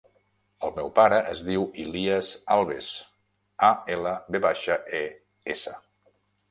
El 0.67 0.71
meu 0.77 0.87
pare 0.99 1.19
es 1.33 1.43
diu 1.49 1.67
Ilyas 1.83 2.31
Alves: 2.57 2.89
a, 3.69 3.73
ela, 3.99 4.17
ve 4.37 4.45
baixa, 4.49 4.81
e, 5.05 5.05
essa. 5.57 5.81